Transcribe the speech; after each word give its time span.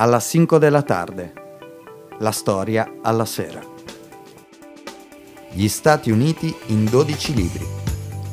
alla 0.00 0.20
5 0.20 0.60
della 0.60 0.82
tarde. 0.82 1.32
La 2.20 2.30
storia 2.30 3.00
alla 3.02 3.24
sera. 3.24 3.60
Gli 5.50 5.66
Stati 5.66 6.12
Uniti 6.12 6.54
in 6.68 6.84
12 6.84 7.34
libri. 7.34 7.64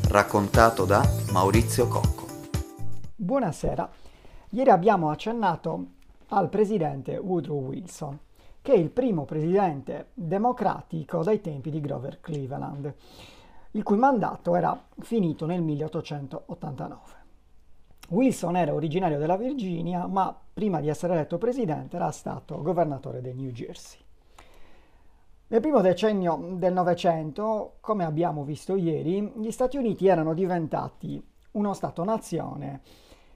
Raccontato 0.07 0.85
da 0.85 1.03
Maurizio 1.31 1.87
Cocco. 1.87 2.27
Buonasera. 3.15 3.89
Ieri 4.49 4.69
abbiamo 4.69 5.09
accennato 5.09 5.85
al 6.27 6.49
presidente 6.49 7.17
Woodrow 7.17 7.65
Wilson, 7.65 8.19
che 8.61 8.73
è 8.73 8.77
il 8.77 8.91
primo 8.91 9.25
presidente 9.25 10.09
democratico 10.13 11.23
dai 11.23 11.41
tempi 11.41 11.71
di 11.71 11.81
Grover 11.81 12.19
Cleveland, 12.21 12.93
il 13.71 13.81
cui 13.81 13.97
mandato 13.97 14.55
era 14.55 14.79
finito 14.99 15.47
nel 15.47 15.63
1889. 15.63 17.24
Wilson 18.09 18.55
era 18.55 18.73
originario 18.73 19.17
della 19.17 19.37
Virginia, 19.37 20.05
ma 20.07 20.37
prima 20.53 20.79
di 20.79 20.89
essere 20.89 21.13
eletto 21.13 21.37
presidente 21.37 21.95
era 21.95 22.11
stato 22.11 22.61
governatore 22.61 23.21
del 23.21 23.35
New 23.35 23.49
Jersey. 23.49 23.99
Nel 25.47 25.61
primo 25.61 25.81
decennio 25.81 26.53
del 26.53 26.73
Novecento, 26.73 27.75
come 27.79 28.03
abbiamo 28.03 28.43
visto 28.43 28.75
ieri, 28.75 29.31
gli 29.35 29.51
Stati 29.51 29.77
Uniti 29.77 30.07
erano 30.07 30.33
diventati 30.33 31.23
uno 31.51 31.73
Stato-nazione 31.73 32.81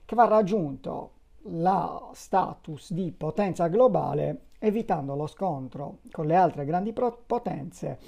che 0.05 0.15
va 0.15 0.25
raggiunto 0.25 1.11
la 1.43 2.09
status 2.13 2.91
di 2.91 3.13
potenza 3.15 3.67
globale 3.67 4.47
evitando 4.59 5.15
lo 5.15 5.27
scontro 5.27 5.99
con 6.11 6.25
le 6.25 6.35
altre 6.35 6.65
grandi 6.65 6.93
potenze 6.93 7.99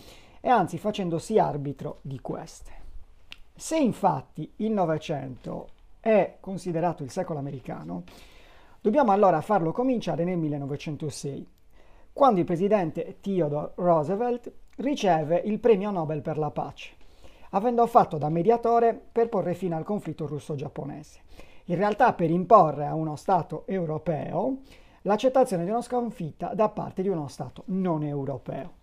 e 0.41 0.49
anzi 0.49 0.77
facendosi 0.77 1.39
arbitro 1.39 1.99
di 2.01 2.19
queste. 2.19 2.71
Se 3.55 3.77
infatti 3.77 4.51
il 4.57 4.71
Novecento 4.71 5.67
è 6.01 6.37
considerato 6.39 7.03
il 7.03 7.11
secolo 7.11 7.39
americano, 7.39 8.03
dobbiamo 8.81 9.11
allora 9.11 9.39
farlo 9.39 9.71
cominciare 9.71 10.25
nel 10.25 10.37
1906, 10.37 11.47
quando 12.11 12.39
il 12.39 12.45
presidente 12.45 13.19
Theodore 13.21 13.71
Roosevelt 13.75 14.51
riceve 14.77 15.41
il 15.45 15.59
premio 15.59 15.91
Nobel 15.91 16.21
per 16.21 16.37
la 16.37 16.49
pace, 16.49 16.95
avendo 17.51 17.85
fatto 17.85 18.17
da 18.17 18.29
mediatore 18.29 18.99
per 19.11 19.29
porre 19.29 19.53
fine 19.53 19.75
al 19.75 19.83
conflitto 19.83 20.25
russo-giapponese. 20.25 21.19
In 21.65 21.75
realtà 21.75 22.13
per 22.13 22.31
imporre 22.31 22.87
a 22.87 22.95
uno 22.95 23.15
Stato 23.15 23.65
europeo 23.67 24.61
l'accettazione 25.03 25.63
di 25.63 25.69
una 25.69 25.81
sconfitta 25.81 26.53
da 26.53 26.69
parte 26.69 27.01
di 27.01 27.07
uno 27.07 27.27
Stato 27.27 27.63
non 27.67 28.03
europeo. 28.03 28.79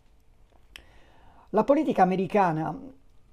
La 1.50 1.64
politica 1.64 2.02
americana 2.02 2.76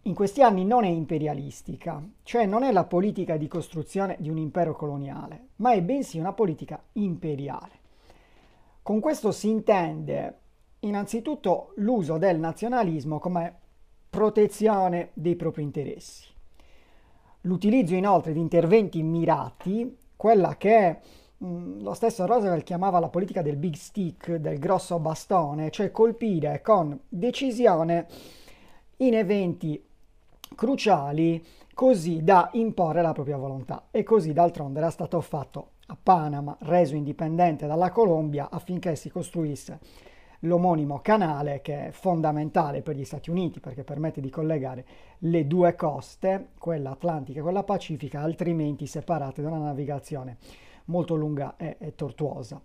in 0.07 0.13
questi 0.13 0.43
anni 0.43 0.65
non 0.65 0.83
è 0.83 0.87
imperialistica, 0.87 2.03
cioè 2.21 2.45
non 2.45 2.61
è 2.61 2.71
la 2.71 2.83
politica 2.83 3.37
di 3.37 3.47
costruzione 3.47 4.17
di 4.19 4.29
un 4.29 4.37
impero 4.37 4.75
coloniale, 4.75 5.47
ma 5.57 5.71
è 5.71 5.81
bensì 5.81 6.19
una 6.19 6.33
politica 6.33 6.79
imperiale. 6.93 7.79
Con 8.83 8.99
questo 8.99 9.31
si 9.31 9.49
intende 9.49 10.39
innanzitutto 10.81 11.71
l'uso 11.77 12.19
del 12.19 12.37
nazionalismo 12.37 13.17
come 13.17 13.55
protezione 14.07 15.09
dei 15.13 15.35
propri 15.35 15.63
interessi. 15.63 16.27
L'utilizzo 17.41 17.95
inoltre 17.95 18.31
di 18.31 18.39
interventi 18.39 19.01
mirati, 19.01 19.97
quella 20.15 20.55
che 20.55 20.99
mh, 21.35 21.81
lo 21.81 21.95
stesso 21.95 22.27
Roosevelt 22.27 22.63
chiamava 22.63 22.99
la 22.99 23.09
politica 23.09 23.41
del 23.41 23.55
big 23.55 23.73
stick, 23.73 24.35
del 24.35 24.59
grosso 24.59 24.99
bastone, 24.99 25.71
cioè 25.71 25.89
colpire 25.89 26.61
con 26.61 26.99
decisione 27.09 28.07
in 28.97 29.15
eventi 29.15 29.83
cruciali 30.55 31.43
così 31.73 32.23
da 32.23 32.49
imporre 32.53 33.01
la 33.01 33.11
propria 33.11 33.37
volontà 33.37 33.87
e 33.91 34.03
così 34.03 34.33
d'altronde 34.33 34.79
era 34.79 34.89
stato 34.89 35.19
fatto 35.21 35.71
a 35.87 35.97
Panama, 36.01 36.55
reso 36.61 36.95
indipendente 36.95 37.67
dalla 37.67 37.91
Colombia 37.91 38.49
affinché 38.49 38.95
si 38.95 39.09
costruisse 39.09 39.79
l'omonimo 40.39 40.99
canale 40.99 41.61
che 41.61 41.87
è 41.87 41.91
fondamentale 41.91 42.81
per 42.81 42.95
gli 42.95 43.03
Stati 43.03 43.29
Uniti 43.29 43.59
perché 43.59 43.83
permette 43.83 44.21
di 44.21 44.29
collegare 44.29 44.85
le 45.19 45.47
due 45.47 45.75
coste, 45.75 46.49
quella 46.57 46.91
atlantica 46.91 47.39
e 47.39 47.43
quella 47.43 47.63
pacifica, 47.63 48.21
altrimenti 48.21 48.87
separate 48.87 49.41
da 49.41 49.49
una 49.49 49.65
navigazione 49.65 50.37
molto 50.85 51.15
lunga 51.15 51.55
e, 51.57 51.77
e 51.79 51.95
tortuosa. 51.95 52.61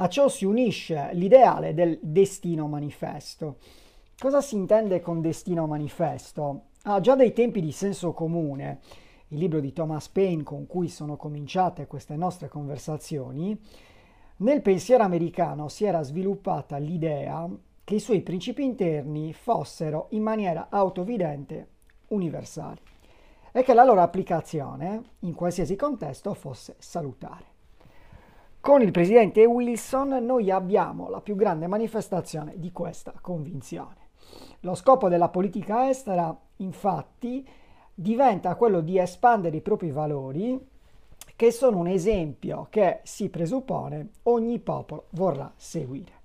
A 0.00 0.08
ciò 0.08 0.28
si 0.28 0.44
unisce 0.44 1.10
l'ideale 1.12 1.74
del 1.74 1.98
destino 2.00 2.68
manifesto. 2.68 3.56
Cosa 4.16 4.40
si 4.40 4.54
intende 4.54 5.00
con 5.00 5.20
destino 5.20 5.66
manifesto? 5.66 6.67
Ah, 6.90 7.00
già 7.00 7.14
dai 7.14 7.34
tempi 7.34 7.60
di 7.60 7.70
senso 7.70 8.14
comune, 8.14 8.80
il 9.28 9.38
libro 9.38 9.60
di 9.60 9.74
Thomas 9.74 10.08
Paine 10.08 10.42
con 10.42 10.66
cui 10.66 10.88
sono 10.88 11.18
cominciate 11.18 11.86
queste 11.86 12.16
nostre 12.16 12.48
conversazioni, 12.48 13.60
nel 14.36 14.62
pensiero 14.62 15.04
americano 15.04 15.68
si 15.68 15.84
era 15.84 16.02
sviluppata 16.02 16.78
l'idea 16.78 17.46
che 17.84 17.96
i 17.96 18.00
suoi 18.00 18.22
principi 18.22 18.64
interni 18.64 19.34
fossero 19.34 20.06
in 20.12 20.22
maniera 20.22 20.68
autovidente 20.70 21.68
universali 22.08 22.80
e 23.52 23.62
che 23.62 23.74
la 23.74 23.84
loro 23.84 24.00
applicazione 24.00 25.02
in 25.18 25.34
qualsiasi 25.34 25.76
contesto 25.76 26.32
fosse 26.32 26.76
salutare. 26.78 27.44
Con 28.60 28.80
il 28.80 28.92
presidente 28.92 29.44
Wilson 29.44 30.24
noi 30.24 30.50
abbiamo 30.50 31.10
la 31.10 31.20
più 31.20 31.36
grande 31.36 31.66
manifestazione 31.66 32.54
di 32.56 32.72
questa 32.72 33.12
convinzione. 33.20 34.06
Lo 34.60 34.74
scopo 34.74 35.10
della 35.10 35.28
politica 35.28 35.90
estera, 35.90 36.34
infatti, 36.58 37.46
diventa 37.94 38.54
quello 38.54 38.80
di 38.80 38.98
espandere 38.98 39.56
i 39.56 39.60
propri 39.60 39.90
valori, 39.90 40.58
che 41.34 41.50
sono 41.50 41.78
un 41.78 41.86
esempio 41.86 42.66
che 42.70 43.00
si 43.04 43.28
presuppone 43.28 44.10
ogni 44.24 44.58
popolo 44.58 45.06
vorrà 45.10 45.52
seguire. 45.56 46.16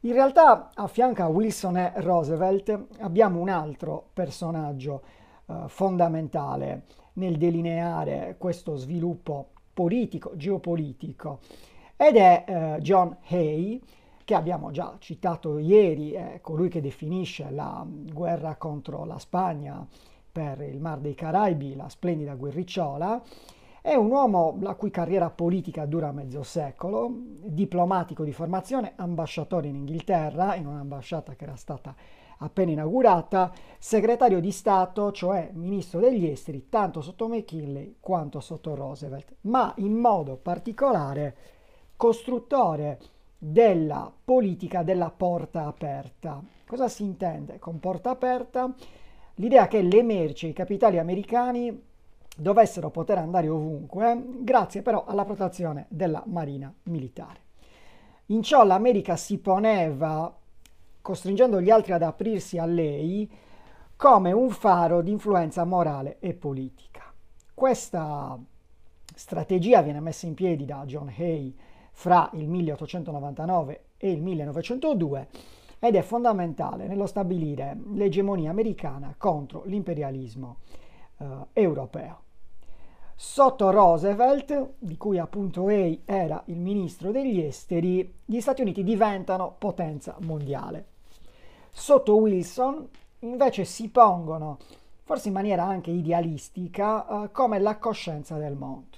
In 0.00 0.12
realtà, 0.12 0.70
a 0.74 0.86
fianco 0.86 1.22
a 1.22 1.28
Wilson 1.28 1.76
e 1.76 1.92
Roosevelt, 1.96 2.86
abbiamo 3.00 3.40
un 3.40 3.48
altro 3.48 4.10
personaggio 4.12 5.02
eh, 5.46 5.64
fondamentale 5.66 6.84
nel 7.14 7.36
delineare 7.36 8.36
questo 8.38 8.76
sviluppo 8.76 9.48
politico, 9.74 10.36
geopolitico, 10.36 11.40
ed 11.96 12.16
è 12.16 12.44
eh, 12.46 12.80
John 12.80 13.16
Hay, 13.28 13.82
che 14.28 14.34
abbiamo 14.34 14.70
già 14.70 14.94
citato 14.98 15.56
ieri, 15.56 16.10
è 16.10 16.40
colui 16.42 16.68
che 16.68 16.82
definisce 16.82 17.48
la 17.50 17.82
guerra 17.88 18.56
contro 18.56 19.06
la 19.06 19.18
Spagna 19.18 19.88
per 20.30 20.60
il 20.60 20.80
Mar 20.80 20.98
dei 20.98 21.14
Caraibi, 21.14 21.74
la 21.74 21.88
splendida 21.88 22.34
guerricciola, 22.34 23.22
è 23.80 23.94
un 23.94 24.10
uomo 24.10 24.58
la 24.60 24.74
cui 24.74 24.90
carriera 24.90 25.30
politica 25.30 25.86
dura 25.86 26.12
mezzo 26.12 26.42
secolo, 26.42 27.10
diplomatico 27.10 28.22
di 28.22 28.34
formazione, 28.34 28.92
ambasciatore 28.96 29.68
in 29.68 29.76
Inghilterra, 29.76 30.56
in 30.56 30.66
un'ambasciata 30.66 31.34
che 31.34 31.44
era 31.44 31.56
stata 31.56 31.96
appena 32.36 32.72
inaugurata, 32.72 33.50
segretario 33.78 34.40
di 34.40 34.50
Stato, 34.52 35.10
cioè 35.10 35.48
ministro 35.54 36.00
degli 36.00 36.26
esteri, 36.26 36.68
tanto 36.68 37.00
sotto 37.00 37.28
McKinley 37.28 37.96
quanto 37.98 38.40
sotto 38.40 38.74
Roosevelt, 38.74 39.36
ma 39.42 39.72
in 39.78 39.94
modo 39.94 40.36
particolare 40.36 41.34
costruttore 41.96 43.00
della 43.38 44.12
politica 44.24 44.82
della 44.82 45.10
porta 45.10 45.66
aperta. 45.66 46.42
Cosa 46.66 46.88
si 46.88 47.04
intende 47.04 47.60
con 47.60 47.78
porta 47.78 48.10
aperta? 48.10 48.74
L'idea 49.36 49.68
che 49.68 49.80
le 49.80 50.02
merci 50.02 50.46
e 50.46 50.48
i 50.50 50.52
capitali 50.52 50.98
americani 50.98 51.86
dovessero 52.36 52.90
poter 52.90 53.18
andare 53.18 53.48
ovunque, 53.48 54.20
grazie 54.40 54.82
però 54.82 55.04
alla 55.06 55.24
protezione 55.24 55.86
della 55.88 56.22
marina 56.26 56.72
militare. 56.84 57.46
In 58.26 58.42
ciò 58.42 58.64
l'America 58.64 59.16
si 59.16 59.38
poneva, 59.38 60.36
costringendo 61.00 61.60
gli 61.60 61.70
altri 61.70 61.92
ad 61.92 62.02
aprirsi 62.02 62.58
a 62.58 62.66
lei, 62.66 63.30
come 63.96 64.32
un 64.32 64.50
faro 64.50 65.00
di 65.00 65.10
influenza 65.10 65.64
morale 65.64 66.18
e 66.20 66.34
politica. 66.34 67.12
Questa 67.54 68.38
strategia 69.14 69.82
viene 69.82 70.00
messa 70.00 70.26
in 70.26 70.34
piedi 70.34 70.64
da 70.64 70.84
John 70.84 71.12
Hay 71.16 71.56
fra 71.98 72.30
il 72.34 72.46
1899 72.48 73.86
e 73.96 74.12
il 74.12 74.22
1902 74.22 75.28
ed 75.80 75.96
è 75.96 76.02
fondamentale 76.02 76.86
nello 76.86 77.06
stabilire 77.06 77.76
l'egemonia 77.92 78.50
americana 78.50 79.16
contro 79.18 79.64
l'imperialismo 79.64 80.58
eh, 81.18 81.26
europeo. 81.54 82.20
Sotto 83.16 83.70
Roosevelt, 83.70 84.74
di 84.78 84.96
cui 84.96 85.18
appunto 85.18 85.66
Hay 85.66 86.02
era 86.04 86.40
il 86.46 86.60
ministro 86.60 87.10
degli 87.10 87.40
esteri, 87.40 88.14
gli 88.24 88.38
Stati 88.38 88.62
Uniti 88.62 88.84
diventano 88.84 89.56
potenza 89.58 90.14
mondiale. 90.20 90.86
Sotto 91.72 92.14
Wilson 92.14 92.88
invece 93.20 93.64
si 93.64 93.88
pongono, 93.88 94.58
forse 95.02 95.26
in 95.26 95.34
maniera 95.34 95.64
anche 95.64 95.90
idealistica, 95.90 97.24
eh, 97.24 97.32
come 97.32 97.58
la 97.58 97.76
coscienza 97.78 98.36
del 98.36 98.54
mondo. 98.54 98.97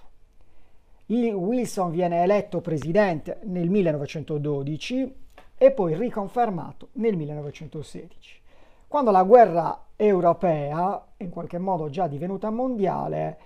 Wilson 1.11 1.91
viene 1.91 2.23
eletto 2.23 2.61
presidente 2.61 3.41
nel 3.45 3.69
1912 3.69 5.15
e 5.59 5.73
poi 5.73 5.97
riconfermato 5.97 6.89
nel 6.93 7.17
1916. 7.17 8.41
Quando 8.87 9.11
la 9.11 9.25
guerra 9.25 9.87
europea, 9.97 11.05
in 11.17 11.31
qualche 11.31 11.59
modo 11.59 11.91
già 11.91 12.07
divenuta 12.07 12.51
mondiale, 12.51 13.39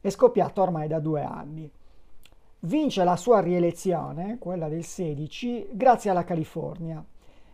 è 0.00 0.08
scoppiata 0.08 0.62
ormai 0.62 0.88
da 0.88 0.98
due 0.98 1.22
anni. 1.22 1.70
vince 2.60 3.04
la 3.04 3.16
sua 3.16 3.40
rielezione, 3.40 4.38
quella 4.38 4.68
del 4.68 4.84
16, 4.84 5.68
grazie 5.72 6.10
alla 6.10 6.24
California, 6.24 7.04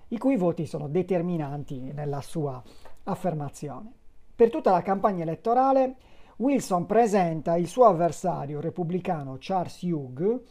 i 0.09 0.19
cui 0.19 0.37
voti 0.37 0.67
sono 0.67 0.89
determinanti 0.89 1.93
nella 1.93 2.21
sua 2.21 2.63
affermazione. 3.05 3.93
Per 4.35 4.51
tutta 4.51 4.71
la 4.71 4.83
campagna 4.83 5.23
elettorale 5.23 5.97
Wilson 6.39 6.85
presenta 6.85 7.57
il 7.57 7.67
suo 7.67 7.87
avversario 7.87 8.61
repubblicano 8.61 9.39
Charles 9.41 9.81
Hugh, 9.81 10.43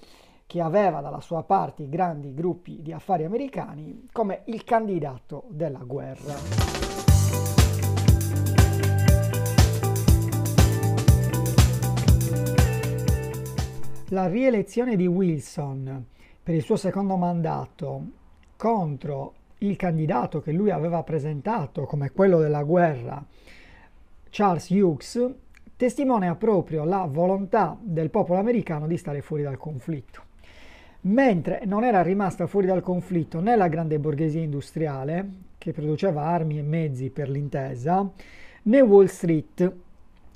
che 0.47 0.59
aveva 0.59 0.99
dalla 0.99 1.21
sua 1.21 1.43
parte 1.43 1.83
i 1.83 1.89
grandi 1.89 2.33
gruppi 2.33 2.81
di 2.81 2.91
affari 2.91 3.23
americani, 3.23 4.07
come 4.11 4.41
il 4.45 4.63
candidato 4.63 5.43
della 5.49 5.83
guerra. 5.83 6.33
La 14.09 14.27
rielezione 14.27 14.95
di 14.95 15.05
Wilson 15.05 16.05
per 16.41 16.55
il 16.55 16.63
suo 16.63 16.77
secondo 16.77 17.15
mandato 17.15 18.05
contro 18.57 19.33
il 19.59 19.75
candidato 19.75 20.41
che 20.41 20.51
lui 20.51 20.71
aveva 20.71 21.03
presentato 21.03 21.83
come 21.83 22.11
quello 22.11 22.39
della 22.39 22.63
guerra, 22.63 23.23
Charles 24.31 24.69
Hughes, 24.69 25.43
testimonia 25.75 26.35
proprio 26.35 26.83
la 26.83 27.07
volontà 27.09 27.77
del 27.79 28.09
popolo 28.09 28.39
americano 28.39 28.87
di 28.87 28.97
stare 28.97 29.21
fuori 29.21 29.43
dal 29.43 29.57
conflitto. 29.57 30.21
Mentre 31.01 31.61
non 31.65 31.83
era 31.83 32.01
rimasta 32.01 32.47
fuori 32.47 32.65
dal 32.65 32.81
conflitto 32.81 33.39
né 33.39 33.55
la 33.55 33.67
grande 33.67 33.99
borghesia 33.99 34.41
industriale, 34.41 35.29
che 35.57 35.71
produceva 35.71 36.23
armi 36.23 36.57
e 36.57 36.63
mezzi 36.63 37.09
per 37.09 37.29
l'intesa, 37.29 38.09
né 38.63 38.81
Wall 38.81 39.05
Street, 39.05 39.73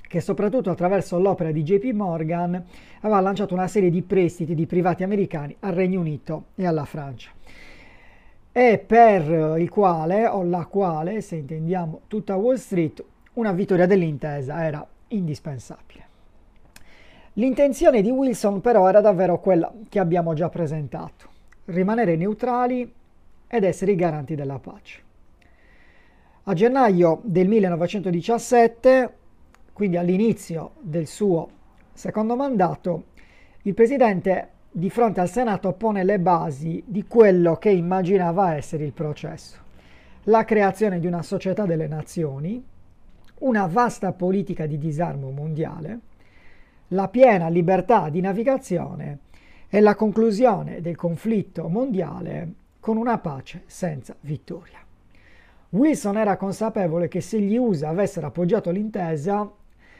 che 0.00 0.20
soprattutto 0.20 0.70
attraverso 0.70 1.18
l'opera 1.18 1.52
di 1.52 1.62
JP 1.62 1.92
Morgan 1.92 2.64
aveva 3.00 3.20
lanciato 3.20 3.54
una 3.54 3.68
serie 3.68 3.90
di 3.90 4.02
prestiti 4.02 4.54
di 4.54 4.66
privati 4.66 5.02
americani 5.02 5.56
al 5.60 5.72
Regno 5.72 6.00
Unito 6.00 6.46
e 6.54 6.66
alla 6.66 6.84
Francia 6.84 7.30
e 8.52 8.82
per 8.84 9.58
il 9.60 9.68
quale 9.68 10.26
o 10.26 10.42
la 10.42 10.66
quale, 10.66 11.20
se 11.20 11.36
intendiamo 11.36 12.02
tutta 12.08 12.36
Wall 12.36 12.56
Street, 12.56 13.02
una 13.34 13.52
vittoria 13.52 13.86
dell'intesa 13.86 14.64
era 14.64 14.86
indispensabile. 15.10 16.08
L'intenzione 17.34 18.02
di 18.02 18.10
Wilson 18.10 18.60
però 18.60 18.88
era 18.88 19.00
davvero 19.00 19.38
quella 19.40 19.72
che 19.88 19.98
abbiamo 19.98 20.34
già 20.34 20.48
presentato, 20.48 21.28
rimanere 21.66 22.16
neutrali 22.16 22.92
ed 23.46 23.64
essere 23.64 23.92
i 23.92 23.96
garanti 23.96 24.34
della 24.34 24.58
pace. 24.58 25.02
A 26.44 26.54
gennaio 26.54 27.20
del 27.22 27.46
1917, 27.48 29.14
quindi 29.72 29.96
all'inizio 29.96 30.72
del 30.80 31.06
suo 31.06 31.48
secondo 31.92 32.34
mandato, 32.34 33.04
il 33.62 33.74
presidente 33.74 34.48
di 34.70 34.88
fronte 34.88 35.20
al 35.20 35.28
Senato 35.28 35.72
pone 35.72 36.02
le 36.02 36.18
basi 36.18 36.82
di 36.86 37.06
quello 37.06 37.56
che 37.56 37.70
immaginava 37.70 38.54
essere 38.54 38.84
il 38.84 38.92
processo, 38.92 39.58
la 40.24 40.44
creazione 40.44 40.98
di 40.98 41.06
una 41.06 41.22
società 41.22 41.66
delle 41.66 41.86
nazioni, 41.86 42.64
una 43.40 43.66
vasta 43.66 44.12
politica 44.12 44.66
di 44.66 44.78
disarmo 44.78 45.30
mondiale, 45.30 45.98
la 46.88 47.08
piena 47.08 47.48
libertà 47.48 48.08
di 48.08 48.20
navigazione 48.20 49.18
e 49.68 49.80
la 49.80 49.94
conclusione 49.94 50.80
del 50.80 50.96
conflitto 50.96 51.68
mondiale 51.68 52.52
con 52.80 52.96
una 52.96 53.18
pace 53.18 53.62
senza 53.66 54.16
vittoria. 54.20 54.78
Wilson 55.70 56.16
era 56.16 56.36
consapevole 56.36 57.06
che 57.06 57.20
se 57.20 57.40
gli 57.40 57.56
USA 57.56 57.88
avessero 57.88 58.26
appoggiato 58.26 58.70
l'intesa, 58.70 59.48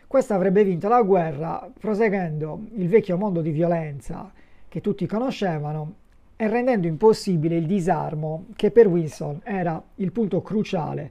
questa 0.06 0.34
avrebbe 0.34 0.64
vinto 0.64 0.88
la 0.88 1.02
guerra 1.02 1.70
proseguendo 1.78 2.66
il 2.74 2.88
vecchio 2.88 3.16
mondo 3.16 3.40
di 3.40 3.52
violenza 3.52 4.32
che 4.66 4.80
tutti 4.80 5.06
conoscevano 5.06 5.94
e 6.34 6.48
rendendo 6.48 6.88
impossibile 6.88 7.56
il 7.56 7.66
disarmo 7.66 8.46
che 8.56 8.72
per 8.72 8.88
Wilson 8.88 9.40
era 9.44 9.80
il 9.96 10.10
punto 10.10 10.42
cruciale 10.42 11.10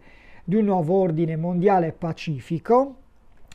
di 0.50 0.56
un 0.56 0.66
nuovo 0.66 0.96
ordine 0.96 1.36
mondiale 1.36 1.92
pacifico, 1.92 2.96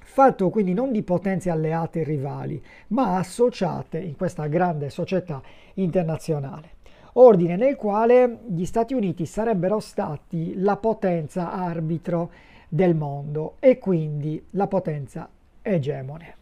fatto 0.01 0.49
quindi 0.49 0.75
non 0.75 0.93
di 0.93 1.03
potenze 1.03 1.51
alleate 1.51 2.03
e 2.03 2.05
rivali, 2.05 2.63
ma 2.89 3.17
associate 3.17 3.99
in 3.99 4.15
questa 4.15 4.47
grande 4.47 4.91
società 4.91 5.43
internazionale. 5.75 6.71
Ordine 7.15 7.57
nel 7.57 7.75
quale 7.75 8.43
gli 8.47 8.65
Stati 8.65 8.95
Uniti 8.95 9.27
sarebbero 9.27 9.81
stati 9.81 10.55
la 10.55 10.77
potenza 10.77 11.51
arbitro 11.51 12.31
del 12.69 12.95
mondo 12.95 13.57
e 13.59 13.79
quindi 13.79 14.41
la 14.51 14.69
potenza 14.69 15.29
egemone. 15.63 16.35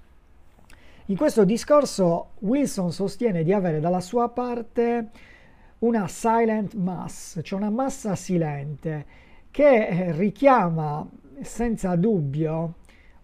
In 1.06 1.16
questo 1.16 1.44
discorso 1.44 2.32
Wilson 2.40 2.92
sostiene 2.92 3.42
di 3.42 3.54
avere 3.54 3.80
dalla 3.80 4.00
sua 4.00 4.28
parte 4.28 5.08
una 5.78 6.06
silent 6.08 6.74
mass, 6.74 7.40
cioè 7.42 7.58
una 7.58 7.70
massa 7.70 8.14
silente, 8.16 9.30
che 9.52 9.86
eh, 9.86 10.12
richiama 10.12 11.06
senza 11.42 11.94
dubbio, 11.94 12.74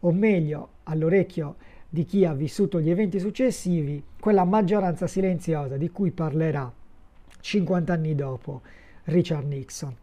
o 0.00 0.12
meglio 0.12 0.68
all'orecchio 0.84 1.56
di 1.88 2.04
chi 2.04 2.26
ha 2.26 2.34
vissuto 2.34 2.80
gli 2.80 2.90
eventi 2.90 3.18
successivi, 3.18 4.04
quella 4.20 4.44
maggioranza 4.44 5.06
silenziosa 5.06 5.78
di 5.78 5.88
cui 5.90 6.10
parlerà 6.10 6.70
50 7.40 7.92
anni 7.92 8.14
dopo 8.14 8.60
Richard 9.04 9.46
Nixon. 9.46 9.96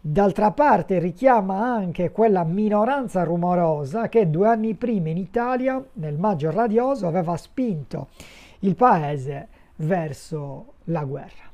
D'altra 0.00 0.50
parte 0.52 0.98
richiama 0.98 1.62
anche 1.62 2.10
quella 2.10 2.42
minoranza 2.42 3.22
rumorosa 3.22 4.08
che 4.08 4.30
due 4.30 4.48
anni 4.48 4.74
prima 4.74 5.10
in 5.10 5.18
Italia, 5.18 5.84
nel 5.94 6.16
maggio 6.16 6.50
radioso, 6.50 7.06
aveva 7.06 7.36
spinto 7.36 8.08
il 8.60 8.74
paese 8.74 9.48
verso 9.76 10.72
la 10.84 11.04
guerra. 11.04 11.49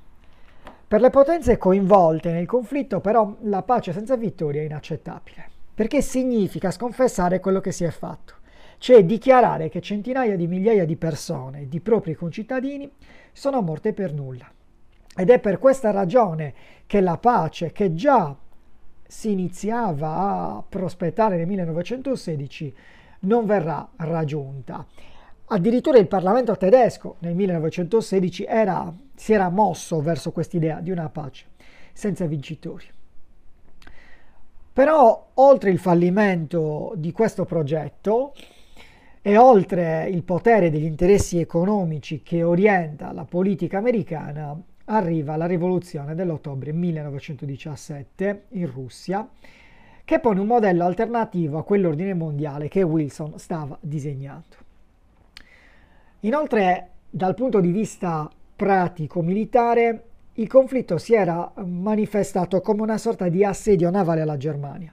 Per 0.89 1.01
le 1.01 1.11
potenze 1.11 1.59
coinvolte 1.59 2.31
nel 2.31 2.47
conflitto 2.47 3.01
però 3.01 3.35
la 3.41 3.63
pace 3.63 3.93
senza 3.93 4.17
vittoria 4.17 4.61
è 4.63 4.67
inaccettabile, 4.67 5.49
perché 5.75 6.01
significa 6.01 6.71
sconfessare 6.71 7.41
quello 7.41 7.61
che 7.61 7.73
si 7.73 7.83
è 7.83 7.91
fatto, 7.91 8.35
cioè 8.79 9.05
dichiarare 9.05 9.69
che 9.69 9.81
centinaia 9.81 10.37
di 10.37 10.47
migliaia 10.47 10.85
di 10.85 10.95
persone, 10.95 11.67
di 11.67 11.81
propri 11.81 12.15
concittadini, 12.15 12.89
sono 13.33 13.63
morte 13.63 13.93
per 13.95 14.13
nulla. 14.13 14.49
Ed 15.17 15.31
è 15.31 15.41
per 15.41 15.59
questa 15.59 15.91
ragione 15.91 16.55
che 16.87 17.01
la 17.01 17.19
pace, 17.19 17.73
che 17.73 17.93
già 17.93 18.37
si 19.05 19.33
iniziava 19.33 20.17
a 20.17 20.65
prospettare 20.69 21.37
nel 21.37 21.49
1916, 21.49 22.75
non 23.21 23.45
verrà 23.45 23.89
raggiunta. 23.97 24.87
Addirittura 25.47 25.99
il 25.99 26.07
Parlamento 26.07 26.57
tedesco 26.57 27.17
nel 27.21 27.35
1916 27.35 28.45
era, 28.45 28.93
si 29.17 29.33
era 29.33 29.49
mosso 29.49 30.01
verso 30.01 30.31
quest'idea 30.31 30.81
di 30.81 30.91
una 30.91 31.09
pace 31.09 31.47
senza 31.93 32.27
vincitori. 32.27 32.85
Però 34.73 35.31
oltre 35.35 35.71
il 35.71 35.79
fallimento 35.79 36.93
di 36.97 37.11
questo 37.11 37.47
progetto 37.47 38.35
e 39.23 39.39
oltre 39.39 40.07
il 40.09 40.23
potere 40.23 40.71
degli 40.71 40.85
interessi 40.85 41.41
economici 41.41 42.23
che 42.23 42.43
orienta 42.43 43.11
la 43.13 43.25
politica 43.25 43.79
americana, 43.79 44.55
arriva 44.85 45.37
la 45.37 45.47
rivoluzione 45.47 46.15
dell'ottobre 46.15 46.73
1917 46.73 48.45
in 48.51 48.71
Russia, 48.71 49.27
che 50.05 50.21
pone 50.21 50.39
un 50.39 50.47
modello 50.47 50.85
alternativo 50.85 51.59
a 51.59 51.65
quell'ordine 51.65 52.15
mondiale 52.15 52.69
che 52.69 52.83
Wilson 52.83 53.39
stava 53.39 53.77
disegnando. 53.81 54.57
Inoltre, 56.21 56.91
dal 57.11 57.35
punto 57.35 57.61
di 57.61 57.73
vista 57.73 58.31
pratico-militare, 58.57 60.05
il 60.35 60.49
conflitto 60.49 60.99
si 60.99 61.15
era 61.15 61.53
manifestato 61.57 62.61
come 62.61 62.83
una 62.83 62.99
sorta 62.99 63.29
di 63.29 63.45
assedio 63.45 63.91
navale 63.91 64.23
alla 64.23 64.39
Germania. 64.39 64.93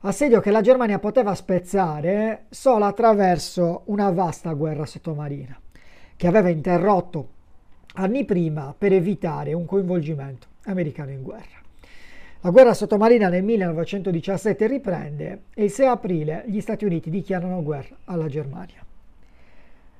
Assedio 0.00 0.40
che 0.40 0.50
la 0.50 0.62
Germania 0.62 0.98
poteva 0.98 1.34
spezzare 1.34 2.46
solo 2.48 2.86
attraverso 2.86 3.82
una 3.86 4.10
vasta 4.10 4.52
guerra 4.54 4.84
sottomarina, 4.84 5.56
che 6.16 6.26
aveva 6.26 6.48
interrotto 6.48 7.28
anni 7.94 8.24
prima 8.24 8.74
per 8.76 8.92
evitare 8.92 9.52
un 9.52 9.64
coinvolgimento 9.64 10.48
americano 10.64 11.10
in 11.10 11.22
guerra. 11.22 11.60
La 12.40 12.50
guerra 12.50 12.74
sottomarina 12.74 13.28
nel 13.28 13.44
1917 13.44 14.66
riprende 14.66 15.42
e 15.54 15.64
il 15.64 15.70
6 15.70 15.86
aprile 15.86 16.42
gli 16.46 16.60
Stati 16.60 16.84
Uniti 16.84 17.08
dichiarano 17.08 17.62
guerra 17.62 17.96
alla 18.06 18.26
Germania. 18.26 18.84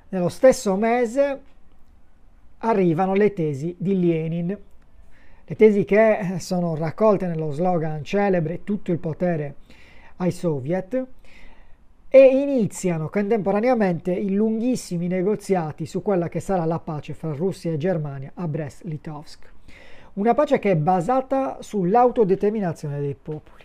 Nello 0.09 0.29
stesso 0.29 0.75
mese 0.75 1.41
arrivano 2.65 3.15
le 3.15 3.33
tesi 3.33 3.75
di 3.79 3.99
Lenin, 3.99 4.57
le 5.45 5.57
tesi 5.57 5.85
che 5.85 6.37
sono 6.39 6.77
raccolte 6.77 7.27
nello 7.27 7.51
slogan 7.51 8.05
celebre 8.05 8.63
tutto 8.63 8.93
il 8.93 8.99
potere 8.99 9.57
ai 10.17 10.31
soviet 10.31 11.07
e 12.09 12.27
iniziano 12.27 13.09
contemporaneamente 13.09 14.13
i 14.13 14.33
lunghissimi 14.33 15.09
negoziati 15.09 15.87
su 15.87 16.03
quella 16.03 16.29
che 16.29 16.41
sarà 16.41 16.65
la 16.65 16.79
pace 16.79 17.15
fra 17.15 17.33
Russia 17.33 17.73
e 17.73 17.79
Germania 17.79 18.31
a 18.35 18.47
Brest-Litovsk. 18.47 19.51
Una 20.15 20.35
pace 20.35 20.59
che 20.59 20.73
è 20.73 20.77
basata 20.77 21.59
sull'autodeterminazione 21.61 23.01
dei 23.01 23.17
popoli. 23.21 23.62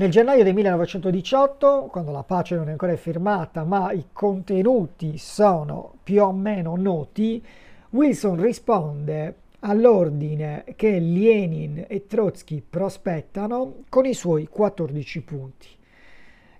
Nel 0.00 0.08
gennaio 0.10 0.42
del 0.44 0.54
1918, 0.54 1.88
quando 1.90 2.10
la 2.10 2.22
pace 2.22 2.56
non 2.56 2.68
è 2.68 2.70
ancora 2.70 2.96
firmata, 2.96 3.64
ma 3.64 3.92
i 3.92 4.06
contenuti 4.14 5.18
sono 5.18 5.96
più 6.02 6.22
o 6.22 6.32
meno 6.32 6.74
noti, 6.74 7.44
Wilson 7.90 8.40
risponde 8.40 9.34
all'ordine 9.58 10.64
che 10.74 10.98
Lenin 10.98 11.84
e 11.86 12.06
Trotsky 12.06 12.62
prospettano 12.66 13.82
con 13.90 14.06
i 14.06 14.14
suoi 14.14 14.46
14 14.46 15.20
punti, 15.20 15.68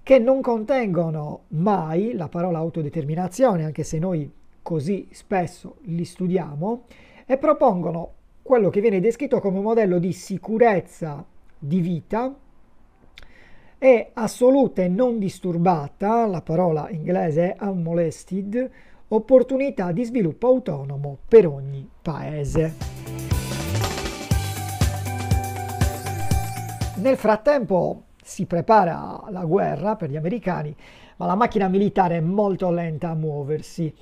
che 0.03 0.19
non 0.19 0.43
contengono 0.43 1.45
mai 1.49 2.13
la 2.13 2.29
parola 2.29 2.59
autodeterminazione, 2.59 3.65
anche 3.65 3.85
se 3.85 3.99
noi 3.99 4.31
così 4.61 5.09
spesso 5.13 5.77
li 5.85 6.05
studiamo, 6.05 6.85
e 7.25 7.39
propongono 7.39 8.13
quello 8.43 8.69
che 8.69 8.83
viene 8.83 9.01
descritto 9.01 9.41
come 9.41 9.57
un 9.57 9.65
modello 9.65 9.99
di 9.99 10.13
sicurezza 10.13 11.25
di 11.59 11.81
vita 11.81 12.37
è 13.81 14.11
assoluta 14.13 14.83
e 14.83 14.89
non 14.89 15.19
disturbata, 15.19 16.27
la 16.27 16.43
parola 16.43 16.91
inglese 16.91 17.55
è 17.55 17.65
unmolested, 17.65 18.71
opportunità 19.09 19.91
di 19.91 20.05
sviluppo 20.05 20.49
autonomo 20.49 21.17
per 21.27 21.47
ogni 21.47 21.89
paese. 22.03 22.75
Nel 26.97 27.17
frattempo 27.17 28.03
si 28.23 28.45
prepara 28.45 29.25
la 29.31 29.47
guerra 29.47 29.97
per 29.97 30.11
gli 30.11 30.17
americani, 30.17 30.77
ma 31.17 31.25
la 31.25 31.35
macchina 31.35 31.69
militare 31.69 32.19
è 32.19 32.21
molto 32.21 32.71
lenta 32.71 33.09
a 33.09 33.15
muoversi. 33.15 33.95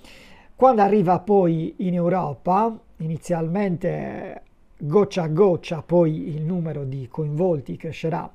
Quando 0.56 0.82
arriva 0.82 1.20
poi 1.20 1.74
in 1.76 1.94
Europa, 1.94 2.76
inizialmente 2.96 4.42
goccia 4.76 5.22
a 5.22 5.28
goccia, 5.28 5.82
poi 5.82 6.34
il 6.34 6.42
numero 6.42 6.82
di 6.82 7.06
coinvolti 7.08 7.76
crescerà 7.76 8.28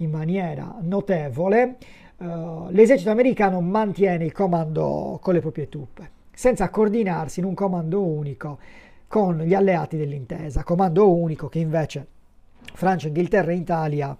in 0.00 0.10
maniera 0.10 0.76
notevole, 0.80 1.76
uh, 2.18 2.68
l'esercito 2.70 3.10
americano 3.10 3.60
mantiene 3.60 4.24
il 4.24 4.32
comando 4.32 5.18
con 5.22 5.34
le 5.34 5.40
proprie 5.40 5.68
truppe, 5.68 6.10
senza 6.32 6.68
coordinarsi 6.68 7.40
in 7.40 7.46
un 7.46 7.54
comando 7.54 8.02
unico 8.02 8.58
con 9.06 9.38
gli 9.38 9.54
alleati 9.54 9.96
dell'intesa, 9.96 10.62
comando 10.62 11.12
unico 11.12 11.48
che 11.48 11.58
invece 11.58 12.06
Francia, 12.72 13.08
Inghilterra 13.08 13.52
e 13.52 13.56
Italia 13.56 14.10
uh, 14.10 14.16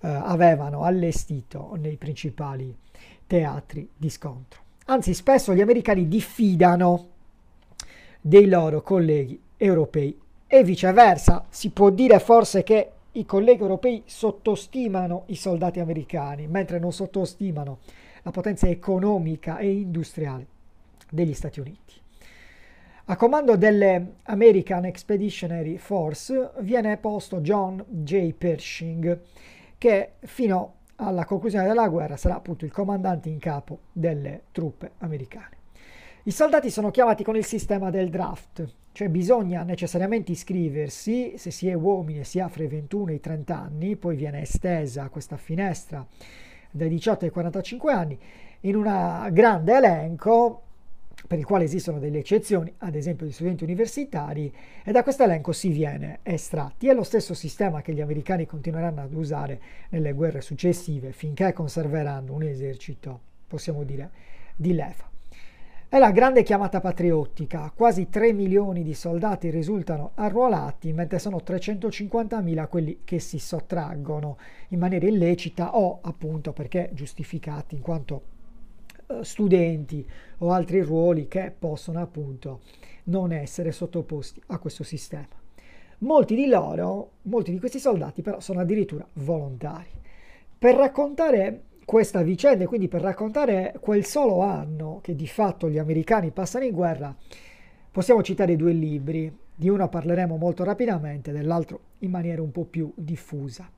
avevano 0.00 0.82
allestito 0.82 1.76
nei 1.80 1.96
principali 1.96 2.74
teatri 3.26 3.88
di 3.96 4.10
scontro. 4.10 4.60
Anzi, 4.86 5.14
spesso 5.14 5.54
gli 5.54 5.60
americani 5.60 6.08
diffidano 6.08 7.06
dei 8.20 8.48
loro 8.48 8.82
colleghi 8.82 9.40
europei 9.56 10.18
e 10.46 10.64
viceversa. 10.64 11.44
Si 11.48 11.70
può 11.70 11.90
dire 11.90 12.18
forse 12.18 12.64
che 12.64 12.90
i 13.12 13.24
colleghi 13.24 13.62
europei 13.62 14.02
sottostimano 14.06 15.24
i 15.26 15.34
soldati 15.34 15.80
americani, 15.80 16.46
mentre 16.46 16.78
non 16.78 16.92
sottostimano 16.92 17.78
la 18.22 18.30
potenza 18.30 18.68
economica 18.68 19.58
e 19.58 19.70
industriale 19.70 20.46
degli 21.10 21.34
Stati 21.34 21.60
Uniti. 21.60 21.94
A 23.06 23.16
comando 23.16 23.56
delle 23.56 24.14
American 24.24 24.84
Expeditionary 24.84 25.78
Force 25.78 26.52
viene 26.60 26.96
posto 26.96 27.40
John 27.40 27.84
J. 27.88 28.32
Pershing, 28.32 29.20
che 29.76 30.12
fino 30.20 30.74
alla 30.96 31.24
conclusione 31.24 31.66
della 31.66 31.88
guerra 31.88 32.16
sarà 32.16 32.36
appunto 32.36 32.64
il 32.64 32.70
comandante 32.70 33.28
in 33.28 33.38
capo 33.38 33.80
delle 33.92 34.42
truppe 34.52 34.92
americane. 34.98 35.59
I 36.24 36.32
soldati 36.32 36.68
sono 36.68 36.90
chiamati 36.90 37.24
con 37.24 37.34
il 37.34 37.46
sistema 37.46 37.88
del 37.88 38.10
draft, 38.10 38.68
cioè 38.92 39.08
bisogna 39.08 39.62
necessariamente 39.62 40.32
iscriversi, 40.32 41.38
se 41.38 41.50
si 41.50 41.66
è 41.66 41.72
uomini 41.72 42.20
e 42.20 42.24
si 42.24 42.38
ha 42.40 42.48
fra 42.48 42.62
i 42.62 42.66
21 42.66 43.12
e 43.12 43.14
i 43.14 43.20
30 43.20 43.58
anni, 43.58 43.96
poi 43.96 44.16
viene 44.16 44.42
estesa 44.42 45.08
questa 45.08 45.38
finestra 45.38 46.06
dai 46.70 46.90
18 46.90 47.24
ai 47.24 47.30
45 47.30 47.92
anni, 47.92 48.18
in 48.60 48.76
un 48.76 49.28
grande 49.32 49.74
elenco 49.74 50.62
per 51.26 51.38
il 51.38 51.46
quale 51.46 51.64
esistono 51.64 51.98
delle 51.98 52.18
eccezioni, 52.18 52.70
ad 52.78 52.96
esempio 52.96 53.24
di 53.24 53.32
studenti 53.32 53.64
universitari, 53.64 54.52
e 54.84 54.92
da 54.92 55.02
questo 55.02 55.22
elenco 55.22 55.52
si 55.52 55.70
viene 55.70 56.18
estratti. 56.22 56.88
È 56.88 56.92
lo 56.92 57.02
stesso 57.02 57.32
sistema 57.32 57.80
che 57.80 57.94
gli 57.94 58.00
americani 58.02 58.44
continueranno 58.44 59.00
ad 59.00 59.14
usare 59.14 59.60
nelle 59.88 60.12
guerre 60.12 60.42
successive 60.42 61.12
finché 61.12 61.54
conserveranno 61.54 62.34
un 62.34 62.42
esercito, 62.42 63.20
possiamo 63.46 63.84
dire, 63.84 64.10
di 64.54 64.74
leva. 64.74 65.09
È 65.92 65.98
la 65.98 66.12
grande 66.12 66.44
chiamata 66.44 66.80
patriottica, 66.80 67.72
quasi 67.74 68.08
3 68.08 68.32
milioni 68.32 68.84
di 68.84 68.94
soldati 68.94 69.50
risultano 69.50 70.12
arruolati, 70.14 70.92
mentre 70.92 71.18
sono 71.18 71.38
350.000 71.44 72.68
quelli 72.68 73.00
che 73.02 73.18
si 73.18 73.40
sottraggono 73.40 74.38
in 74.68 74.78
maniera 74.78 75.08
illecita 75.08 75.76
o 75.76 75.98
appunto 76.00 76.52
perché 76.52 76.90
giustificati 76.92 77.74
in 77.74 77.80
quanto 77.80 78.22
eh, 79.08 79.24
studenti 79.24 80.06
o 80.38 80.52
altri 80.52 80.80
ruoli 80.80 81.26
che 81.26 81.52
possono 81.58 82.00
appunto 82.00 82.60
non 83.06 83.32
essere 83.32 83.72
sottoposti 83.72 84.40
a 84.46 84.58
questo 84.58 84.84
sistema. 84.84 85.26
Molti 85.98 86.36
di 86.36 86.46
loro, 86.46 87.14
molti 87.22 87.50
di 87.50 87.58
questi 87.58 87.80
soldati 87.80 88.22
però 88.22 88.38
sono 88.38 88.60
addirittura 88.60 89.04
volontari. 89.14 89.90
Per 90.56 90.76
raccontare 90.76 91.62
questa 91.90 92.22
vicenda 92.22 92.62
e 92.62 92.66
quindi 92.68 92.86
per 92.86 93.00
raccontare 93.00 93.74
quel 93.80 94.04
solo 94.04 94.42
anno 94.42 95.00
che 95.02 95.16
di 95.16 95.26
fatto 95.26 95.68
gli 95.68 95.76
americani 95.76 96.30
passano 96.30 96.64
in 96.64 96.70
guerra, 96.70 97.12
possiamo 97.90 98.22
citare 98.22 98.54
due 98.54 98.70
libri. 98.70 99.36
Di 99.52 99.68
uno 99.68 99.88
parleremo 99.88 100.36
molto 100.36 100.62
rapidamente, 100.62 101.32
dell'altro 101.32 101.80
in 101.98 102.12
maniera 102.12 102.42
un 102.42 102.52
po' 102.52 102.62
più 102.62 102.92
diffusa. 102.94 103.68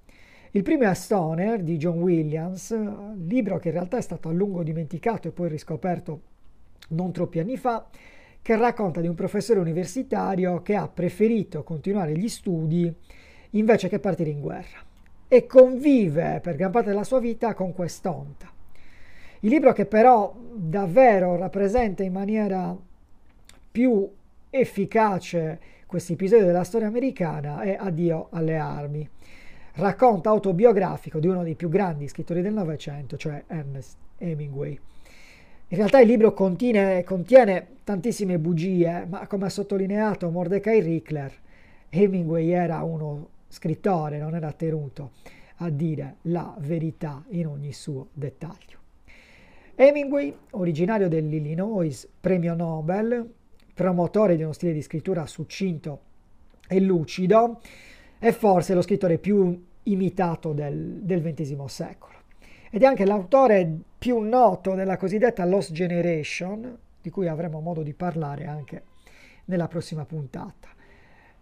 Il 0.50 0.62
primo 0.62 0.82
è 0.82 0.92
Stoner 0.92 1.62
di 1.62 1.78
John 1.78 2.02
Williams, 2.02 2.76
libro 3.16 3.58
che 3.58 3.68
in 3.68 3.74
realtà 3.74 3.96
è 3.96 4.02
stato 4.02 4.28
a 4.28 4.32
lungo 4.32 4.62
dimenticato 4.62 5.28
e 5.28 5.30
poi 5.30 5.48
riscoperto 5.48 6.20
non 6.88 7.12
troppi 7.12 7.38
anni 7.38 7.56
fa, 7.56 7.88
che 8.42 8.56
racconta 8.58 9.00
di 9.00 9.08
un 9.08 9.14
professore 9.14 9.58
universitario 9.58 10.60
che 10.60 10.74
ha 10.74 10.86
preferito 10.86 11.62
continuare 11.62 12.14
gli 12.14 12.28
studi 12.28 12.94
invece 13.52 13.88
che 13.88 13.98
partire 13.98 14.28
in 14.28 14.40
guerra 14.40 14.90
e 15.32 15.46
convive 15.46 16.40
per 16.42 16.56
gran 16.56 16.70
parte 16.70 16.90
della 16.90 17.04
sua 17.04 17.18
vita 17.18 17.54
con 17.54 17.72
quest'onta. 17.72 18.52
Il 19.40 19.48
libro 19.48 19.72
che 19.72 19.86
però 19.86 20.36
davvero 20.52 21.36
rappresenta 21.36 22.02
in 22.02 22.12
maniera 22.12 22.76
più 23.70 24.06
efficace 24.50 25.58
questi 25.86 26.12
episodi 26.12 26.44
della 26.44 26.64
storia 26.64 26.88
americana 26.88 27.62
è 27.62 27.74
Addio 27.80 28.26
alle 28.32 28.58
armi. 28.58 29.08
Racconto 29.76 30.28
autobiografico 30.28 31.18
di 31.18 31.28
uno 31.28 31.42
dei 31.42 31.54
più 31.54 31.70
grandi 31.70 32.08
scrittori 32.08 32.42
del 32.42 32.52
Novecento, 32.52 33.16
cioè 33.16 33.42
Ernest 33.46 33.96
Hemingway. 34.18 34.78
In 35.68 35.76
realtà 35.78 35.98
il 35.98 36.08
libro 36.08 36.34
contiene, 36.34 37.04
contiene 37.04 37.68
tantissime 37.84 38.38
bugie, 38.38 39.06
ma 39.08 39.26
come 39.26 39.46
ha 39.46 39.48
sottolineato 39.48 40.28
Mordecai 40.28 40.82
Rickler, 40.82 41.32
Hemingway 41.88 42.50
era 42.50 42.82
uno 42.82 43.28
scrittore 43.52 44.18
non 44.18 44.34
era 44.34 44.50
tenuto 44.52 45.12
a 45.56 45.68
dire 45.68 46.16
la 46.22 46.56
verità 46.58 47.22
in 47.28 47.46
ogni 47.46 47.72
suo 47.74 48.08
dettaglio. 48.14 48.78
Hemingway, 49.74 50.34
originario 50.52 51.08
dell'Illinois, 51.08 52.08
premio 52.18 52.54
Nobel, 52.54 53.30
promotore 53.74 54.36
di 54.36 54.42
uno 54.42 54.52
stile 54.52 54.72
di 54.72 54.80
scrittura 54.80 55.26
succinto 55.26 56.00
e 56.66 56.80
lucido, 56.80 57.60
è 58.18 58.32
forse 58.32 58.72
lo 58.72 58.80
scrittore 58.80 59.18
più 59.18 59.62
imitato 59.82 60.52
del, 60.52 61.00
del 61.02 61.20
XX 61.20 61.64
secolo. 61.64 62.20
Ed 62.70 62.82
è 62.82 62.86
anche 62.86 63.04
l'autore 63.04 63.70
più 63.98 64.18
noto 64.20 64.74
della 64.74 64.96
cosiddetta 64.96 65.44
Lost 65.44 65.72
Generation, 65.72 66.78
di 67.02 67.10
cui 67.10 67.28
avremo 67.28 67.60
modo 67.60 67.82
di 67.82 67.92
parlare 67.92 68.46
anche 68.46 68.84
nella 69.44 69.68
prossima 69.68 70.06
puntata 70.06 70.80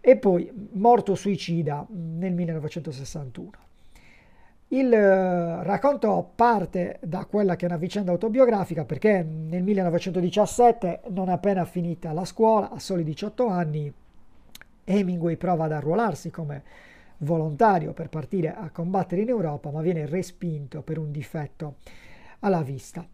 e 0.01 0.17
poi 0.17 0.51
morto 0.73 1.13
suicida 1.13 1.85
nel 1.89 2.33
1961. 2.33 3.51
Il 4.69 4.91
eh, 4.91 5.63
racconto 5.63 6.31
parte 6.33 6.97
da 7.01 7.25
quella 7.25 7.55
che 7.55 7.65
è 7.65 7.69
una 7.69 7.77
vicenda 7.77 8.11
autobiografica 8.11 8.83
perché 8.83 9.21
nel 9.21 9.63
1917, 9.63 11.01
non 11.09 11.29
appena 11.29 11.65
finita 11.65 12.13
la 12.13 12.25
scuola, 12.25 12.71
a 12.71 12.79
soli 12.79 13.03
18 13.03 13.47
anni, 13.47 13.93
Hemingway 14.83 15.35
prova 15.35 15.65
ad 15.65 15.73
arruolarsi 15.73 16.31
come 16.31 16.63
volontario 17.17 17.93
per 17.93 18.09
partire 18.09 18.55
a 18.55 18.69
combattere 18.71 19.21
in 19.21 19.29
Europa, 19.29 19.69
ma 19.69 19.81
viene 19.81 20.05
respinto 20.05 20.81
per 20.81 20.97
un 20.97 21.11
difetto 21.11 21.75
alla 22.39 22.61
vista. 22.61 23.05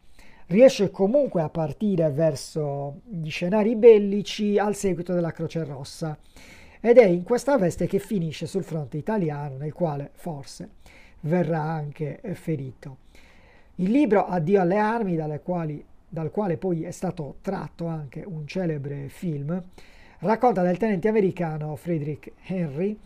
Riesce 0.46 0.92
comunque 0.92 1.42
a 1.42 1.50
partire 1.50 2.10
verso 2.12 3.02
gli 3.04 3.30
scenari 3.30 3.76
bellici 3.76 4.58
al 4.58 4.76
seguito 4.76 5.12
della 5.12 5.32
Croce 5.32 5.66
Rossa 5.66 6.18
ed 6.80 6.98
è 6.98 7.06
in 7.06 7.24
questa 7.24 7.58
veste 7.58 7.88
che 7.88 8.00
finisce 8.00 8.46
sul 8.46 8.64
fronte 8.64 8.98
italiano 8.98 9.58
nel 9.58 9.74
quale 9.74 10.12
forse 10.14 10.70
verrà 11.22 11.62
anche 11.62 12.20
ferito. 12.34 12.98
Il 13.76 13.92
libro 13.92 14.26
Addio 14.26 14.62
alle 14.62 14.78
armi, 14.78 15.18
quali, 15.44 15.84
dal 16.08 16.32
quale 16.32 16.58
poi 16.58 16.84
è 16.84 16.92
stato 16.92 17.38
tratto 17.42 17.86
anche 17.86 18.24
un 18.26 18.48
celebre 18.48 19.08
film, 19.10 19.62
racconta 20.20 20.64
del 20.64 20.78
tenente 20.78 21.08
americano 21.08 21.76
Friedrich 21.76 22.32
Henry 22.48 22.98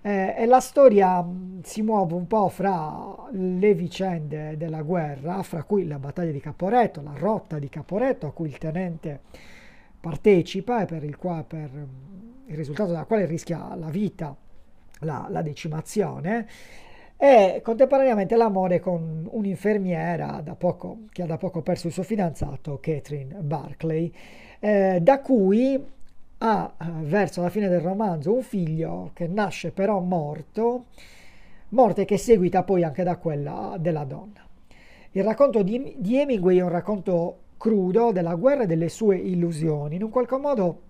eh, 0.00 0.34
e 0.36 0.46
la 0.46 0.60
storia 0.60 1.20
mh, 1.20 1.62
si 1.62 1.82
muove 1.82 2.14
un 2.14 2.26
po' 2.26 2.48
fra 2.48 3.28
le 3.30 3.74
vicende 3.74 4.56
della 4.56 4.82
guerra, 4.82 5.42
fra 5.42 5.62
cui 5.62 5.86
la 5.86 5.98
battaglia 5.98 6.32
di 6.32 6.40
Caporetto, 6.40 7.02
la 7.02 7.14
rotta 7.16 7.58
di 7.58 7.68
Caporetto 7.68 8.26
a 8.26 8.32
cui 8.32 8.48
il 8.48 8.58
tenente 8.58 9.20
partecipa 10.00 10.82
e 10.82 10.86
per 10.86 11.04
il, 11.04 11.16
qua, 11.16 11.44
per 11.46 11.70
il 12.46 12.56
risultato 12.56 12.90
della 12.90 13.04
quale 13.04 13.26
rischia 13.26 13.74
la 13.74 13.88
vita, 13.90 14.34
la, 15.00 15.26
la 15.28 15.42
decimazione, 15.42 16.46
e 17.16 17.60
contemporaneamente 17.64 18.36
l'amore 18.36 18.78
con 18.78 19.26
un'infermiera 19.28 20.40
da 20.42 20.54
poco, 20.54 21.00
che 21.10 21.22
ha 21.22 21.26
da 21.26 21.36
poco 21.36 21.62
perso 21.62 21.88
il 21.88 21.92
suo 21.92 22.04
fidanzato, 22.04 22.78
Catherine 22.80 23.34
Barclay, 23.40 24.12
eh, 24.60 25.00
da 25.02 25.20
cui 25.20 25.84
ha 26.38 26.74
eh, 26.80 26.84
verso 27.02 27.42
la 27.42 27.50
fine 27.50 27.68
del 27.68 27.80
romanzo 27.80 28.32
un 28.32 28.42
figlio 28.42 29.10
che 29.14 29.26
nasce 29.26 29.72
però 29.72 29.98
morto, 29.98 30.84
morte 31.70 32.04
che 32.04 32.14
è 32.14 32.18
seguita 32.18 32.62
poi 32.62 32.84
anche 32.84 33.02
da 33.02 33.16
quella 33.16 33.76
della 33.80 34.04
donna. 34.04 34.46
Il 35.10 35.24
racconto 35.24 35.62
di, 35.62 35.96
di 35.98 36.20
Hemingway 36.20 36.58
è 36.58 36.62
un 36.62 36.68
racconto 36.68 37.38
crudo 37.58 38.12
della 38.12 38.36
guerra 38.36 38.62
e 38.62 38.66
delle 38.66 38.88
sue 38.88 39.18
illusioni, 39.18 39.96
in 39.96 40.04
un 40.04 40.10
qualche 40.10 40.36
modo 40.38 40.80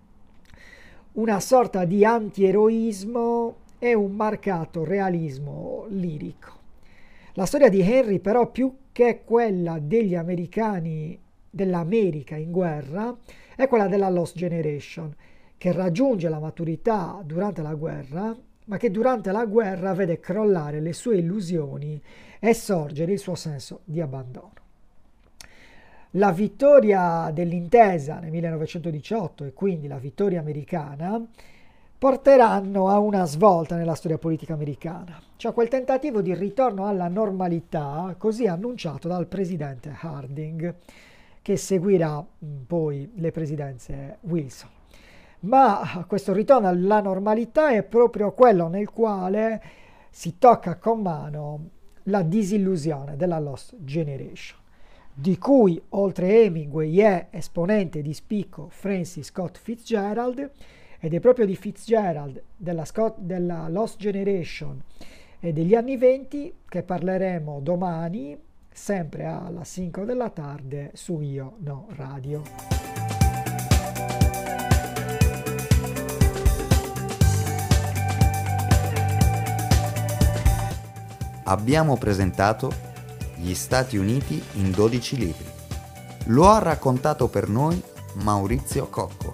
una 1.13 1.41
sorta 1.41 1.85
di 1.85 2.05
antieroismo 2.05 3.57
e 3.79 3.95
un 3.95 4.13
marcato 4.13 4.85
realismo 4.85 5.87
lirico. 5.89 6.53
La 7.33 7.47
storia 7.47 7.69
di 7.69 7.81
Henry 7.81 8.21
però 8.21 8.51
più 8.51 8.73
che 8.93 9.23
quella 9.25 9.79
degli 9.81 10.15
americani 10.15 11.19
dell'America 11.51 12.37
in 12.37 12.51
guerra 12.51 13.17
è 13.57 13.67
quella 13.67 13.89
della 13.89 14.11
Lost 14.11 14.37
Generation, 14.37 15.15
che 15.57 15.73
raggiunge 15.73 16.29
la 16.29 16.39
maturità 16.39 17.21
durante 17.25 17.63
la 17.63 17.75
guerra, 17.75 18.37
ma 18.67 18.77
che 18.77 18.91
durante 18.91 19.33
la 19.33 19.45
guerra 19.47 19.95
vede 19.95 20.21
crollare 20.21 20.81
le 20.81 20.93
sue 20.93 21.17
illusioni 21.17 22.01
e 22.39 22.55
sorgere 22.55 23.13
il 23.13 23.19
suo 23.19 23.35
senso 23.35 23.81
di 23.85 24.01
abbandono. 24.01 24.68
La 26.12 26.33
vittoria 26.33 27.31
dell'intesa 27.35 28.19
nel 28.19 28.31
1918 28.31 29.45
e 29.45 29.53
quindi 29.53 29.88
la 29.88 29.99
vittoria 29.99 30.41
americana 30.41 31.23
porteranno 31.99 32.88
a 32.88 32.99
una 32.99 33.27
svolta 33.27 33.77
nella 33.77 33.95
storia 33.95 34.17
politica 34.17 34.55
americana, 34.55 35.21
cioè 35.37 35.53
quel 35.53 35.69
tentativo 35.69 36.23
di 36.23 36.33
ritorno 36.35 36.87
alla 36.87 37.09
normalità 37.09 38.15
così 38.17 38.47
annunciato 38.47 39.07
dal 39.07 39.27
presidente 39.27 39.95
Harding, 40.00 40.75
che 41.43 41.57
seguirà 41.59 42.25
mm, 42.25 42.62
poi 42.67 43.12
le 43.17 43.31
presidenze 43.31 44.17
Wilson. 44.23 44.71
Ma 45.41 46.07
questo 46.07 46.33
ritorno 46.33 46.69
alla 46.69 47.03
normalità 47.03 47.71
è 47.71 47.83
proprio 47.83 48.33
quello 48.33 48.69
nel 48.69 48.88
quale 48.88 49.62
si 50.09 50.38
tocca 50.38 50.77
con 50.77 51.03
mano 51.03 51.69
la 52.05 52.23
disillusione 52.23 53.17
della 53.17 53.38
Lost 53.38 53.75
Generation 53.81 54.67
di 55.21 55.37
cui 55.37 55.83
oltre 55.91 56.45
Hemingway 56.45 56.97
è 56.99 57.27
esponente 57.31 58.03
di 58.03 58.15
spicco 58.15 58.69
Francis 58.71 59.27
Scott 59.27 59.59
Fitzgerald 59.59 60.49
ed 61.01 61.13
è 61.13 61.19
proprio 61.19 61.45
di 61.45 61.57
Fitzgerald 61.57 62.41
della, 62.57 62.85
Scott, 62.85 63.19
della 63.19 63.69
Lost 63.69 63.99
Generation 63.99 64.81
e 65.41 65.53
degli 65.53 65.75
anni 65.75 65.97
20 65.97 66.55
che 66.69 66.85
parleremo 66.85 67.59
domani 67.61 68.39
sempre 68.71 69.25
alla 69.25 69.65
5 69.65 70.05
della 70.05 70.31
tarde 70.31 70.93
su 70.95 71.19
Io 71.19 71.57
No 71.63 71.89
Radio. 71.97 72.43
Abbiamo 81.43 81.97
presentato 81.97 82.87
gli 83.40 83.54
Stati 83.54 83.97
Uniti 83.97 84.42
in 84.54 84.71
12 84.71 85.16
libri. 85.16 85.47
Lo 86.26 86.49
ha 86.49 86.59
raccontato 86.59 87.28
per 87.28 87.49
noi 87.49 87.80
Maurizio 88.14 88.88
Cocco. 88.88 89.27